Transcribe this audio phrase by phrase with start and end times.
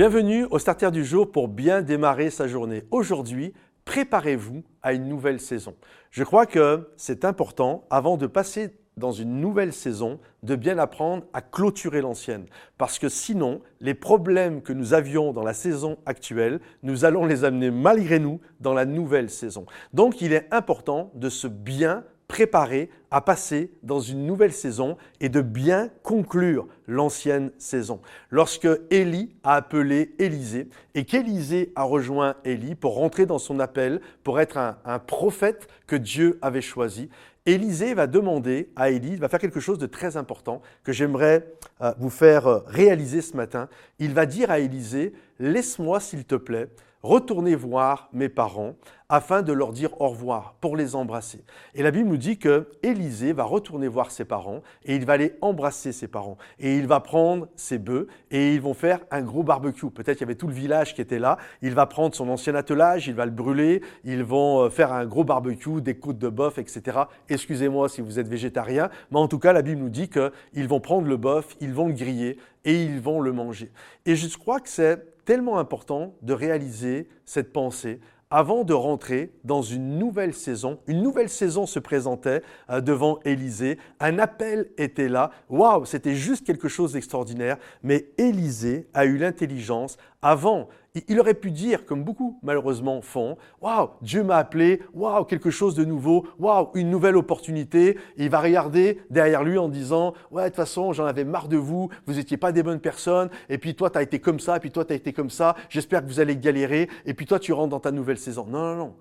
[0.00, 2.84] Bienvenue au Starter du jour pour bien démarrer sa journée.
[2.90, 3.52] Aujourd'hui,
[3.84, 5.74] préparez-vous à une nouvelle saison.
[6.10, 11.24] Je crois que c'est important, avant de passer dans une nouvelle saison, de bien apprendre
[11.34, 12.46] à clôturer l'ancienne.
[12.78, 17.44] Parce que sinon, les problèmes que nous avions dans la saison actuelle, nous allons les
[17.44, 19.66] amener malgré nous dans la nouvelle saison.
[19.92, 22.04] Donc il est important de se bien
[22.40, 28.00] préparer à passer dans une nouvelle saison et de bien conclure l'ancienne saison.
[28.30, 34.00] Lorsque Élie a appelé Élisée et qu'Élisée a rejoint Élie pour rentrer dans son appel,
[34.24, 37.10] pour être un, prophète que Dieu avait choisi,
[37.44, 41.46] Élisée va demander à Élie, il va faire quelque chose de très important que j'aimerais
[41.82, 43.68] euh, vous faire euh, réaliser ce matin.
[43.98, 46.68] Il va dire à Élisée, laisse-moi s'il te plaît
[47.02, 48.74] retourner voir mes parents
[49.10, 51.44] afin de leur dire au revoir, pour les embrasser.
[51.74, 55.14] Et la Bible nous dit que Élisée va retourner voir ses parents et il va
[55.14, 56.38] aller embrasser ses parents.
[56.60, 59.90] Et il va prendre ses bœufs et ils vont faire un gros barbecue.
[59.90, 61.38] Peut-être qu'il y avait tout le village qui était là.
[61.60, 65.06] Il va prendre son ancien attelage, il va le brûler, ils vont euh, faire un
[65.06, 66.98] gros barbecue, des côtes de bœuf, etc.
[67.28, 70.80] Excusez-moi si vous êtes végétarien, mais en tout cas, la Bible nous dit qu'ils vont
[70.80, 73.72] prendre le bœuf, ils vont le griller et ils vont le manger.
[74.06, 78.00] Et je crois que c'est tellement important de réaliser cette pensée
[78.30, 80.80] avant de rentrer dans une nouvelle saison.
[80.88, 83.78] Une nouvelle saison se présentait euh, devant Élisée.
[84.00, 85.30] Un appel était là.
[85.48, 87.58] Waouh, c'était juste quelque chose d'extraordinaire.
[87.84, 93.90] Mais Élisée a eu l'intelligence avant il aurait pu dire, comme beaucoup malheureusement font, Waouh,
[94.02, 97.96] Dieu m'a appelé, waouh, quelque chose de nouveau, waouh, une nouvelle opportunité.
[98.16, 101.56] il va regarder derrière lui en disant Ouais, de toute façon, j'en avais marre de
[101.56, 104.56] vous, vous n'étiez pas des bonnes personnes, et puis toi, tu as été comme ça,
[104.56, 107.26] et puis toi, tu as été comme ça, j'espère que vous allez galérer, et puis
[107.26, 108.46] toi, tu rentres dans ta nouvelle saison.
[108.46, 108.96] Non, non, non.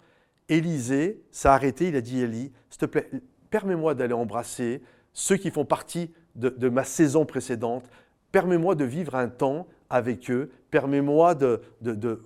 [0.48, 3.10] Élisée s'est arrêté, il a dit Élie, s'il te plaît,
[3.50, 7.84] permets-moi d'aller embrasser ceux qui font partie de ma saison précédente,
[8.32, 10.52] permets-moi de vivre un temps avec eux.
[10.72, 11.62] Permets-moi de,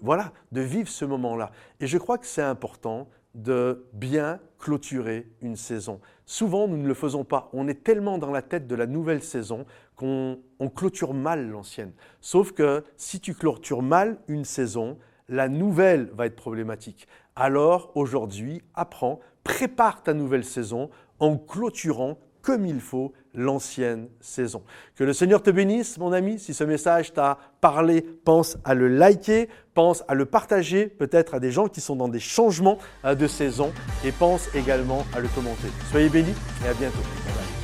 [0.02, 1.52] voilà, de vivre ce moment-là.
[1.80, 6.00] Et je crois que c'est important de bien clôturer une saison.
[6.26, 7.50] Souvent, nous ne le faisons pas.
[7.54, 9.66] On est tellement dans la tête de la nouvelle saison
[9.96, 10.38] qu'on
[10.76, 11.94] clôture mal l'ancienne.
[12.22, 14.98] Sauf que si tu clôtures mal une saison,
[15.30, 17.08] la nouvelle va être problématique.
[17.36, 24.62] Alors aujourd'hui, apprends, prépare ta nouvelle saison en clôturant comme il faut l'ancienne saison.
[24.96, 26.38] Que le Seigneur te bénisse, mon ami.
[26.38, 31.40] Si ce message t'a parlé, pense à le liker, pense à le partager peut-être à
[31.40, 33.72] des gens qui sont dans des changements euh, de saison
[34.06, 35.70] et pense également à le commenter.
[35.90, 37.63] Soyez bénis et à bientôt.